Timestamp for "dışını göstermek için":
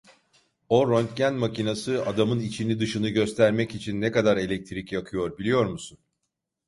2.79-4.01